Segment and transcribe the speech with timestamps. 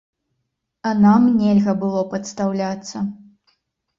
[0.91, 2.97] А нам нельга было падстаўляцца.